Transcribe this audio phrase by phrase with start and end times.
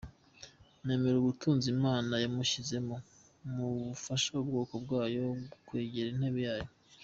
[0.85, 2.95] Nemera ubutunzi Imana yamushyizemo
[3.53, 5.25] mu gufasha ubwoko bwayo
[5.67, 6.69] kwegera intebe yayo.